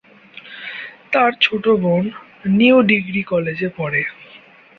[1.11, 2.03] তার ছোট বোন
[2.51, 4.01] নিউ ডিগ্রি কলেজে পড়ে।